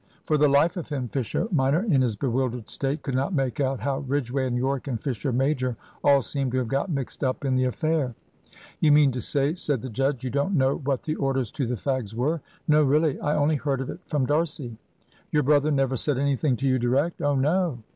[0.23, 3.79] For the life of him, Fisher minor, in his bewildered state, could not make out
[3.81, 7.53] how Ridgway, and Yorke, and Fisher major all seemed to have got mixed up in
[7.55, 8.15] the affair.
[8.79, 11.75] "You mean to say," said the judge, "you don't know what the orders to the
[11.75, 14.75] fags were?" "No, really I only heard of it from D'Arcy."
[15.31, 17.77] "Your brother never said anything to you direct!" "Oh no."